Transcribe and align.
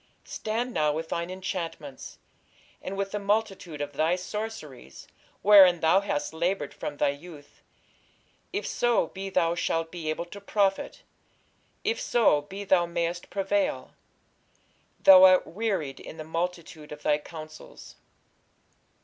Stand 0.25 0.73
now 0.73 0.91
with 0.91 1.09
thine 1.09 1.29
enchantments, 1.29 2.17
and 2.81 2.97
with 2.97 3.11
the 3.11 3.19
multitude 3.19 3.81
of 3.81 3.93
thy 3.93 4.15
sorceries, 4.15 5.07
wherein 5.43 5.79
thou 5.79 5.99
hast 5.99 6.33
laboured 6.33 6.73
from 6.73 6.97
thy 6.97 7.09
youth; 7.09 7.61
if 8.51 8.65
so 8.65 9.05
be 9.09 9.29
thou 9.29 9.53
shalt 9.53 9.91
be 9.91 10.09
able 10.09 10.25
to 10.25 10.41
profit, 10.41 11.03
if 11.83 12.01
so 12.01 12.41
be 12.41 12.63
thou 12.63 12.87
mayest 12.87 13.29
prevail. 13.29 13.93
Thou 15.03 15.21
art 15.23 15.45
wearied 15.45 15.99
in 15.99 16.17
the 16.17 16.23
multitude 16.23 16.91
of 16.91 17.03
thy 17.03 17.19
counsels. 17.19 17.95